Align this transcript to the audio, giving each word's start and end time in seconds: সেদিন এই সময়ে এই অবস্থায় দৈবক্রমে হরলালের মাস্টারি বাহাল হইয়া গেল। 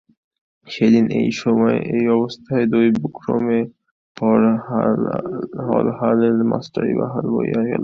সেদিন 0.67 1.05
এই 1.19 1.29
সময়ে 1.41 1.77
এই 1.95 2.05
অবস্থায় 2.17 2.65
দৈবক্রমে 2.71 3.59
হরলালের 5.67 6.37
মাস্টারি 6.51 6.93
বাহাল 7.01 7.25
হইয়া 7.35 7.61
গেল। 7.61 7.79